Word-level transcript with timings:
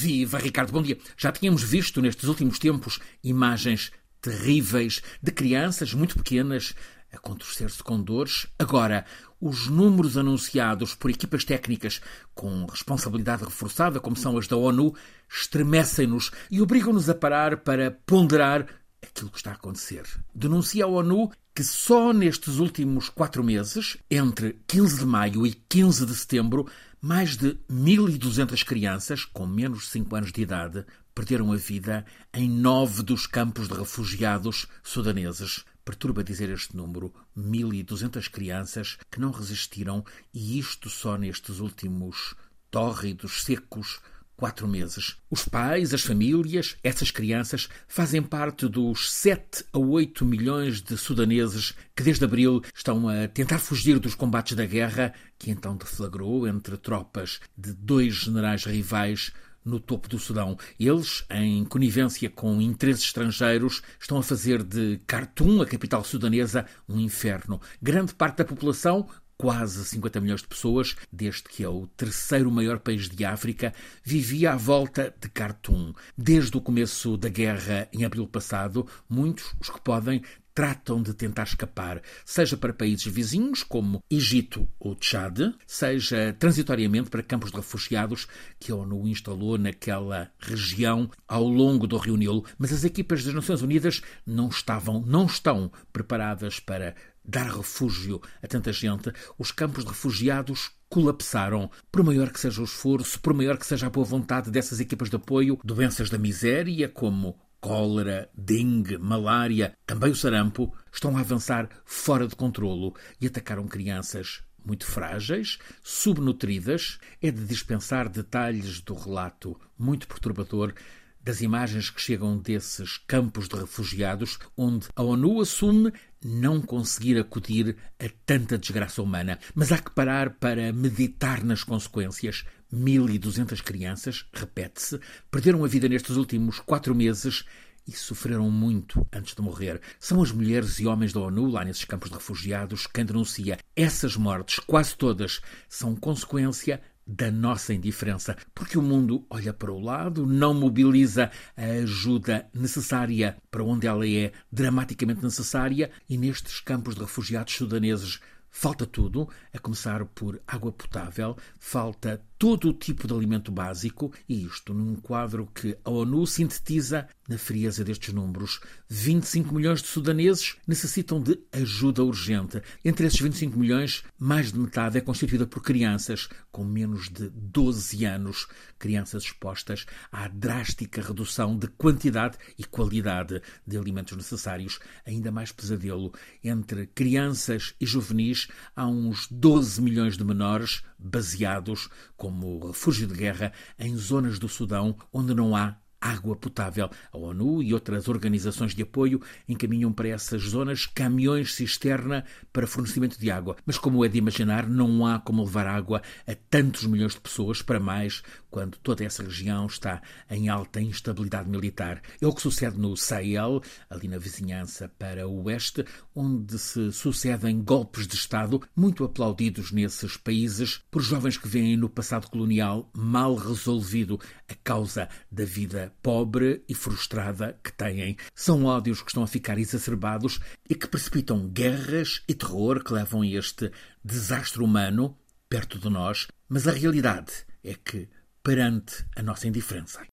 Viva 0.00 0.38
Ricardo, 0.38 0.72
bom 0.72 0.80
dia. 0.80 0.96
Já 1.14 1.30
tínhamos 1.30 1.62
visto 1.62 2.00
nestes 2.00 2.26
últimos 2.26 2.58
tempos 2.58 2.98
imagens 3.22 3.92
terríveis 4.22 5.02
de 5.22 5.30
crianças 5.30 5.92
muito 5.92 6.16
pequenas 6.16 6.74
a 7.12 7.18
contorcer-se 7.18 7.82
com 7.82 8.00
dores. 8.00 8.46
Agora, 8.58 9.04
os 9.38 9.66
números 9.66 10.16
anunciados 10.16 10.94
por 10.94 11.10
equipas 11.10 11.44
técnicas 11.44 12.00
com 12.34 12.64
responsabilidade 12.64 13.44
reforçada, 13.44 14.00
como 14.00 14.16
são 14.16 14.38
as 14.38 14.48
da 14.48 14.56
ONU, 14.56 14.94
estremecem-nos 15.28 16.30
e 16.50 16.62
obrigam-nos 16.62 17.10
a 17.10 17.14
parar 17.14 17.58
para 17.58 17.90
ponderar 18.06 18.66
aquilo 19.02 19.28
que 19.28 19.36
está 19.36 19.50
a 19.50 19.54
acontecer. 19.54 20.04
Denuncia 20.34 20.84
a 20.84 20.88
ONU 20.88 21.30
que 21.54 21.62
só 21.62 22.12
nestes 22.14 22.56
últimos 22.56 23.10
quatro 23.10 23.44
meses, 23.44 23.98
entre 24.10 24.58
15 24.66 25.00
de 25.00 25.04
maio 25.04 25.46
e 25.46 25.52
15 25.52 26.06
de 26.06 26.14
setembro, 26.14 26.66
mais 27.00 27.36
de 27.36 27.58
1.200 27.70 28.62
crianças 28.62 29.24
com 29.24 29.46
menos 29.46 29.84
de 29.84 29.88
5 29.90 30.16
anos 30.16 30.32
de 30.32 30.42
idade 30.42 30.84
perderam 31.14 31.50
a 31.52 31.56
vida 31.56 32.04
em 32.32 32.48
nove 32.48 33.02
dos 33.02 33.26
campos 33.26 33.68
de 33.68 33.74
refugiados 33.74 34.66
sudaneses. 34.82 35.64
Perturba 35.84 36.22
dizer 36.22 36.50
este 36.50 36.76
número, 36.76 37.12
1.200 37.36 38.28
crianças 38.30 38.98
que 39.10 39.18
não 39.18 39.30
resistiram, 39.30 40.04
e 40.32 40.58
isto 40.58 40.90
só 40.90 41.16
nestes 41.16 41.58
últimos 41.58 42.34
tórridos, 42.70 43.42
secos 43.42 44.00
quatro 44.40 44.66
meses. 44.66 45.18
Os 45.30 45.44
pais, 45.44 45.92
as 45.92 46.00
famílias, 46.00 46.74
essas 46.82 47.10
crianças 47.10 47.68
fazem 47.86 48.22
parte 48.22 48.66
dos 48.66 49.12
7 49.12 49.66
a 49.70 49.78
8 49.78 50.24
milhões 50.24 50.80
de 50.80 50.96
sudaneses 50.96 51.74
que 51.94 52.02
desde 52.02 52.24
abril 52.24 52.62
estão 52.74 53.06
a 53.06 53.28
tentar 53.28 53.58
fugir 53.58 53.98
dos 53.98 54.14
combates 54.14 54.56
da 54.56 54.64
guerra 54.64 55.12
que 55.38 55.50
então 55.50 55.76
deflagrou 55.76 56.48
entre 56.48 56.78
tropas 56.78 57.38
de 57.54 57.74
dois 57.74 58.14
generais 58.14 58.64
rivais 58.64 59.30
no 59.62 59.78
topo 59.78 60.08
do 60.08 60.18
Sudão. 60.18 60.56
Eles, 60.78 61.22
em 61.28 61.62
conivência 61.66 62.30
com 62.30 62.62
interesses 62.62 63.04
estrangeiros, 63.04 63.82
estão 64.00 64.16
a 64.16 64.22
fazer 64.22 64.62
de 64.62 64.98
Khartoum, 65.06 65.60
a 65.60 65.66
capital 65.66 66.02
sudanesa, 66.02 66.64
um 66.88 66.98
inferno. 66.98 67.60
Grande 67.82 68.14
parte 68.14 68.38
da 68.38 68.44
população 68.46 69.06
quase 69.40 69.82
50 69.86 70.20
milhões 70.20 70.42
de 70.42 70.48
pessoas, 70.48 70.94
desde 71.10 71.44
que 71.44 71.64
é 71.64 71.68
o 71.68 71.86
terceiro 71.96 72.50
maior 72.50 72.78
país 72.78 73.08
de 73.08 73.24
África, 73.24 73.72
vivia 74.04 74.52
à 74.52 74.56
volta 74.56 75.14
de 75.18 75.28
Khartoum. 75.30 75.94
Desde 76.14 76.54
o 76.58 76.60
começo 76.60 77.16
da 77.16 77.30
guerra, 77.30 77.88
em 77.90 78.04
abril 78.04 78.26
passado, 78.26 78.86
muitos, 79.08 79.54
os 79.58 79.70
que 79.70 79.80
podem, 79.80 80.20
tratam 80.54 81.02
de 81.02 81.14
tentar 81.14 81.44
escapar, 81.44 82.02
seja 82.22 82.54
para 82.54 82.74
países 82.74 83.06
vizinhos, 83.06 83.62
como 83.62 84.02
Egito 84.10 84.68
ou 84.78 84.94
Tchad, 84.94 85.54
seja 85.66 86.36
transitoriamente 86.38 87.08
para 87.08 87.22
campos 87.22 87.50
de 87.50 87.56
refugiados 87.56 88.26
que 88.58 88.70
a 88.70 88.76
ONU 88.76 89.08
instalou 89.08 89.56
naquela 89.56 90.30
região 90.38 91.10
ao 91.26 91.44
longo 91.44 91.86
do 91.86 91.96
Rio 91.96 92.16
Nilo. 92.16 92.44
Mas 92.58 92.74
as 92.74 92.84
equipas 92.84 93.24
das 93.24 93.32
Nações 93.32 93.62
Unidas 93.62 94.02
não 94.26 94.48
estavam, 94.48 95.00
não 95.00 95.24
estão 95.24 95.72
preparadas 95.94 96.60
para 96.60 96.94
dar 97.24 97.48
refúgio 97.50 98.20
a 98.42 98.46
tanta 98.46 98.72
gente, 98.72 99.12
os 99.38 99.52
campos 99.52 99.84
de 99.84 99.90
refugiados 99.90 100.70
colapsaram. 100.88 101.70
Por 101.90 102.02
maior 102.02 102.30
que 102.30 102.40
seja 102.40 102.60
o 102.60 102.64
esforço, 102.64 103.20
por 103.20 103.32
maior 103.32 103.56
que 103.56 103.66
seja 103.66 103.86
a 103.86 103.90
boa 103.90 104.04
vontade 104.04 104.50
dessas 104.50 104.80
equipas 104.80 105.08
de 105.08 105.16
apoio, 105.16 105.58
doenças 105.64 106.10
da 106.10 106.18
miséria, 106.18 106.88
como 106.88 107.38
cólera, 107.60 108.30
dengue, 108.34 108.98
malária, 108.98 109.76
também 109.86 110.10
o 110.10 110.16
sarampo, 110.16 110.74
estão 110.92 111.16
a 111.16 111.20
avançar 111.20 111.68
fora 111.84 112.26
de 112.26 112.34
controlo 112.34 112.94
e 113.20 113.26
atacaram 113.26 113.68
crianças 113.68 114.42
muito 114.64 114.86
frágeis, 114.86 115.58
subnutridas. 115.82 116.98
É 117.22 117.30
de 117.30 117.44
dispensar 117.44 118.08
detalhes 118.08 118.80
do 118.80 118.94
relato 118.94 119.58
muito 119.78 120.06
perturbador 120.08 120.74
das 121.22 121.40
imagens 121.40 121.90
que 121.90 122.00
chegam 122.00 122.38
desses 122.38 122.98
campos 123.06 123.48
de 123.48 123.56
refugiados, 123.56 124.38
onde 124.56 124.88
a 124.96 125.02
ONU 125.02 125.40
assume 125.40 125.92
não 126.24 126.60
conseguir 126.60 127.18
acudir 127.18 127.76
a 127.98 128.08
tanta 128.24 128.58
desgraça 128.58 129.02
humana. 129.02 129.38
Mas 129.54 129.72
há 129.72 129.78
que 129.78 129.90
parar 129.90 130.30
para 130.30 130.72
meditar 130.72 131.44
nas 131.44 131.64
consequências. 131.64 132.44
1.200 132.72 133.60
crianças, 133.62 134.26
repete-se, 134.32 135.00
perderam 135.28 135.64
a 135.64 135.66
vida 135.66 135.88
nestes 135.88 136.16
últimos 136.16 136.60
quatro 136.60 136.94
meses 136.94 137.44
e 137.86 137.92
sofreram 137.92 138.48
muito 138.48 139.04
antes 139.12 139.34
de 139.34 139.42
morrer. 139.42 139.80
São 139.98 140.22
as 140.22 140.30
mulheres 140.30 140.78
e 140.78 140.86
homens 140.86 141.12
da 141.12 141.20
ONU, 141.20 141.50
lá 141.50 141.64
nesses 141.64 141.84
campos 141.84 142.10
de 142.10 142.14
refugiados, 142.14 142.86
quem 142.86 143.04
denuncia 143.04 143.58
essas 143.74 144.16
mortes, 144.16 144.60
quase 144.60 144.96
todas, 144.96 145.40
são 145.68 145.96
consequência 145.96 146.80
da 147.10 147.30
nossa 147.30 147.74
indiferença, 147.74 148.36
porque 148.54 148.78
o 148.78 148.82
mundo 148.82 149.26
olha 149.28 149.52
para 149.52 149.72
o 149.72 149.80
lado, 149.80 150.24
não 150.24 150.54
mobiliza 150.54 151.30
a 151.56 151.64
ajuda 151.82 152.46
necessária 152.54 153.36
para 153.50 153.64
onde 153.64 153.86
ela 153.86 154.08
é 154.08 154.30
dramaticamente 154.50 155.22
necessária, 155.22 155.90
e 156.08 156.16
nestes 156.16 156.60
campos 156.60 156.94
de 156.94 157.00
refugiados 157.00 157.54
sudaneses 157.54 158.20
falta 158.48 158.86
tudo, 158.86 159.28
a 159.52 159.58
começar 159.58 160.04
por 160.04 160.40
água 160.46 160.72
potável, 160.72 161.36
falta 161.58 162.22
todo 162.40 162.70
o 162.70 162.72
tipo 162.72 163.06
de 163.06 163.12
alimento 163.12 163.52
básico, 163.52 164.10
e 164.26 164.46
isto 164.46 164.72
num 164.72 164.96
quadro 164.96 165.46
que 165.54 165.76
a 165.84 165.90
ONU 165.90 166.26
sintetiza 166.26 167.06
na 167.28 167.36
frieza 167.36 167.84
destes 167.84 168.14
números. 168.14 168.60
25 168.88 169.54
milhões 169.54 169.82
de 169.82 169.88
sudaneses 169.88 170.56
necessitam 170.66 171.20
de 171.20 171.38
ajuda 171.52 172.02
urgente. 172.02 172.62
Entre 172.82 173.06
esses 173.06 173.20
25 173.20 173.58
milhões, 173.58 174.02
mais 174.18 174.52
de 174.52 174.58
metade 174.58 174.96
é 174.96 175.02
constituída 175.02 175.46
por 175.46 175.62
crianças 175.62 176.30
com 176.50 176.64
menos 176.64 177.10
de 177.10 177.28
12 177.28 178.06
anos, 178.06 178.48
crianças 178.78 179.24
expostas 179.24 179.84
à 180.10 180.26
drástica 180.26 181.02
redução 181.02 181.58
de 181.58 181.68
quantidade 181.68 182.38
e 182.58 182.64
qualidade 182.64 183.42
de 183.66 183.76
alimentos 183.76 184.16
necessários. 184.16 184.80
Ainda 185.04 185.30
mais 185.30 185.52
pesadelo, 185.52 186.10
entre 186.42 186.86
crianças 186.86 187.74
e 187.78 187.84
juvenis 187.84 188.48
há 188.74 188.86
uns 188.86 189.28
12 189.30 189.82
milhões 189.82 190.16
de 190.16 190.24
menores 190.24 190.82
baseados 191.02 191.88
como 192.16 192.66
refúgio 192.66 193.06
de 193.06 193.14
guerra 193.14 193.52
em 193.78 193.96
zonas 193.96 194.38
do 194.38 194.48
Sudão 194.48 194.96
onde 195.12 195.34
não 195.34 195.56
há 195.56 195.76
água 196.00 196.34
potável. 196.34 196.90
A 197.12 197.18
ONU 197.18 197.62
e 197.62 197.74
outras 197.74 198.08
organizações 198.08 198.74
de 198.74 198.82
apoio 198.82 199.20
encaminham 199.48 199.92
para 199.92 200.08
essas 200.08 200.42
zonas 200.42 200.86
caminhões 200.86 201.54
cisterna 201.54 202.24
para 202.52 202.66
fornecimento 202.66 203.18
de 203.18 203.30
água. 203.30 203.56
Mas, 203.66 203.78
como 203.78 204.04
é 204.04 204.08
de 204.08 204.18
imaginar, 204.18 204.66
não 204.66 205.06
há 205.06 205.18
como 205.18 205.44
levar 205.44 205.66
água 205.66 206.02
a 206.26 206.34
tantos 206.48 206.84
milhões 206.84 207.14
de 207.14 207.20
pessoas, 207.20 207.62
para 207.62 207.78
mais 207.78 208.22
quando 208.50 208.76
toda 208.78 209.04
essa 209.04 209.22
região 209.22 209.66
está 209.66 210.02
em 210.28 210.48
alta 210.48 210.80
instabilidade 210.80 211.48
militar. 211.48 212.02
É 212.20 212.26
o 212.26 212.32
que 212.32 212.42
sucede 212.42 212.78
no 212.78 212.96
Sahel, 212.96 213.62
ali 213.88 214.08
na 214.08 214.18
vizinhança 214.18 214.88
para 214.98 215.28
o 215.28 215.44
oeste, 215.44 215.84
onde 216.14 216.58
se 216.58 216.92
sucedem 216.92 217.62
golpes 217.62 218.06
de 218.06 218.14
Estado 218.14 218.60
muito 218.74 219.04
aplaudidos 219.04 219.70
nesses 219.70 220.16
países 220.16 220.82
por 220.90 221.02
jovens 221.02 221.36
que 221.36 221.48
veem 221.48 221.76
no 221.76 221.88
passado 221.88 222.28
colonial 222.28 222.90
mal 222.94 223.34
resolvido 223.34 224.18
a 224.48 224.54
causa 224.54 225.08
da 225.30 225.44
vida 225.44 225.89
pobre 226.02 226.64
e 226.68 226.74
frustrada 226.74 227.58
que 227.62 227.72
têm. 227.72 228.16
São 228.34 228.64
ódios 228.64 229.02
que 229.02 229.08
estão 229.08 229.22
a 229.22 229.26
ficar 229.26 229.58
exacerbados 229.58 230.40
e 230.68 230.74
que 230.74 230.88
precipitam 230.88 231.48
guerras 231.48 232.22
e 232.28 232.34
terror 232.34 232.82
que 232.82 232.92
levam 232.92 233.24
este 233.24 233.70
desastre 234.04 234.62
humano 234.62 235.16
perto 235.48 235.78
de 235.78 235.90
nós. 235.90 236.28
Mas 236.48 236.66
a 236.66 236.72
realidade 236.72 237.32
é 237.62 237.74
que, 237.74 238.08
perante 238.42 239.04
a 239.16 239.22
nossa 239.22 239.48
indiferença, 239.48 240.00